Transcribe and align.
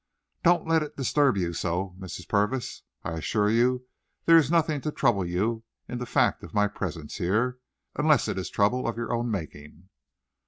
"Don't 0.41 0.67
let 0.67 0.81
it 0.81 0.97
disturb 0.97 1.37
you 1.37 1.53
so, 1.53 1.95
Mrs. 1.99 2.27
Purvis. 2.27 2.81
I 3.03 3.11
assure 3.11 3.51
you 3.51 3.85
there 4.25 4.35
is 4.35 4.49
nothing 4.49 4.81
to 4.81 4.91
trouble 4.91 5.23
you 5.23 5.63
in 5.87 5.99
the 5.99 6.07
fact 6.07 6.41
of 6.41 6.55
my 6.55 6.67
presence 6.67 7.17
here, 7.17 7.59
unless 7.95 8.27
it 8.27 8.39
is 8.39 8.49
trouble 8.49 8.87
of 8.87 8.97
your 8.97 9.13
own 9.13 9.29
making." 9.29 9.89